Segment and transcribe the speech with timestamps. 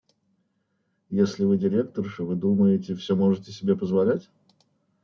[1.11, 4.31] Если Вы директорша, Вы думаете, все можете себе позволять?